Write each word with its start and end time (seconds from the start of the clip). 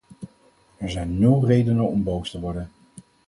Er 0.77 0.89
zijn 0.89 1.19
nul 1.19 1.45
redenen 1.45 1.87
om 1.87 2.03
boos 2.03 2.29
te 2.31 2.39
worden. 2.39 2.71